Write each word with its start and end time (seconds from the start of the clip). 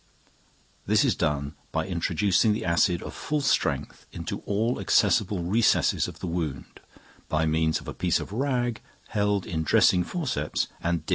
This 0.87 1.05
is 1.05 1.13
done 1.13 1.53
by 1.71 1.85
introducing 1.85 2.53
the 2.53 2.65
acid 2.65 3.03
of 3.03 3.13
full 3.13 3.41
strength 3.41 4.07
into 4.11 4.39
all 4.47 4.79
accessible 4.79 5.43
recesses 5.43 6.07
of 6.07 6.21
the 6.21 6.25
wound 6.25 6.79
by 7.29 7.45
means 7.45 7.79
of 7.79 7.87
a 7.87 7.93
piece 7.93 8.19
of 8.19 8.31
rag 8.33 8.81
held 9.09 9.45
in 9.45 9.61
dressing 9.61 10.03
forceps 10.03 10.63
and 10.63 10.71
dipped 10.71 10.73
into 10.73 10.79
the 10.79 10.97
liquid. 11.03 11.09